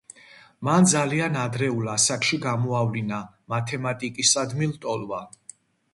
[0.67, 3.19] მან ძალიან ადრეულ ასაკში გამოავლინა
[3.55, 5.25] მათემატიკისადმი ლტოლვა.